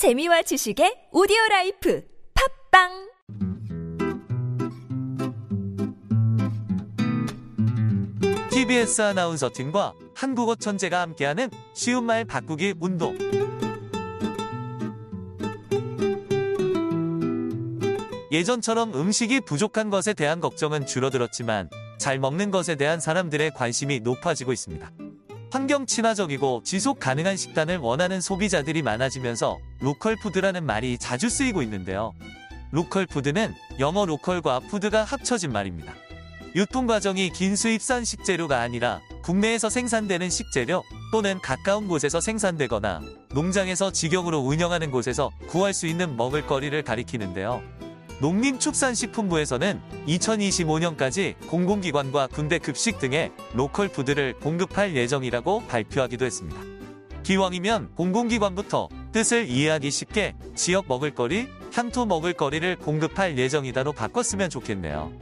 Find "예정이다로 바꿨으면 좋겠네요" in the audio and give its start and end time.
63.38-65.12